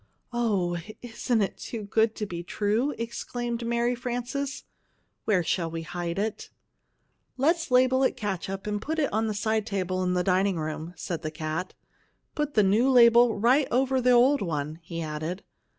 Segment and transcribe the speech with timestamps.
[0.33, 4.63] "Oh, isn't it too good to be true!" exclaimed Mary Frances.
[5.25, 6.49] "Where shall we hide it?"
[7.37, 10.95] "Let's label it CATSUP and put it on the side table in the dining room,"
[10.97, 11.75] said the cat.
[12.33, 15.43] "Put the new label right over the old one," he added.